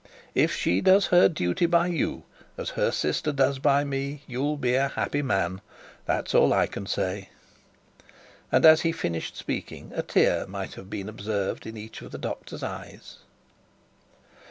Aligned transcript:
If 0.33 0.51
she 0.55 0.81
does 0.81 1.05
her 1.05 1.29
duty 1.29 1.67
by 1.67 1.85
you 1.85 2.23
as 2.57 2.71
her 2.71 2.89
sister 2.89 3.31
does 3.31 3.59
by 3.59 3.83
me, 3.83 4.23
you'll 4.25 4.57
be 4.57 4.73
a 4.73 4.87
happy 4.87 5.21
man; 5.21 5.61
that's 6.07 6.33
all 6.33 6.51
I 6.53 6.65
can 6.65 6.87
say.' 6.87 7.29
And 8.51 8.65
as 8.65 8.81
he 8.81 8.91
finished 8.93 9.37
speaking, 9.37 9.91
a 9.93 10.01
tear 10.01 10.47
might 10.47 10.73
have 10.73 10.89
been 10.89 11.07
observed 11.07 11.67
in 11.67 11.77
each 11.77 12.01
of 12.01 12.11
the 12.11 12.17
doctor's 12.17 12.63
eyes.' 12.63 13.17